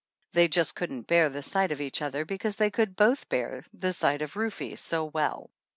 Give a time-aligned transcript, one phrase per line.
[0.33, 3.93] They just couldn't bear the sight of each other because they could both bear the
[3.93, 5.51] sight of Rufe so well.